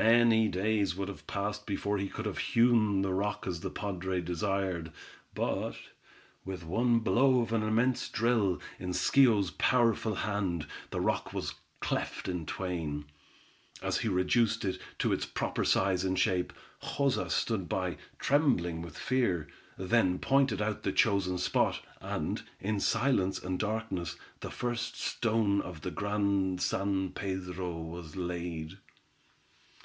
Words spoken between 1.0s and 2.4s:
have passed before he could have